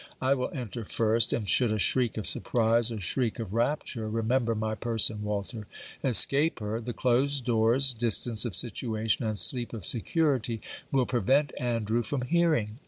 I 0.19 0.33
will 0.33 0.49
enter 0.51 0.83
first; 0.83 1.31
and, 1.31 1.47
should 1.47 1.71
a 1.71 1.77
shriek 1.77 2.17
of 2.17 2.25
surprise 2.25 2.91
or 2.91 2.99
shriek 2.99 3.37
of 3.37 3.53
rapture 3.53 4.09
(remember 4.09 4.55
my 4.55 4.73
person, 4.73 5.21
Walter) 5.21 5.67
escape 6.03 6.59
her, 6.59 6.81
the 6.81 6.91
closed 6.91 7.45
doors, 7.45 7.93
distance 7.93 8.43
of 8.43 8.55
situation, 8.55 9.23
and 9.27 9.37
sleep 9.37 9.73
of 9.73 9.85
security, 9.85 10.59
will 10.91 11.05
prevent 11.05 11.51
Andrew 11.61 12.01
from 12.01 12.21
hearing. 12.23 12.79